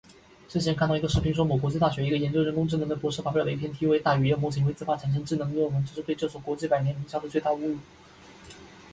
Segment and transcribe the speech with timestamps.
[0.49, 7.77] 之前看到一个视频说某国际大学一个研究人工智能的博士发表了一篇题为:大语言模型会自发产生智能的论文，这是对这所国际百年名校的最大侮辱